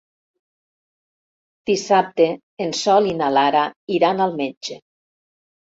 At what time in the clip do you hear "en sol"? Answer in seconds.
2.67-3.13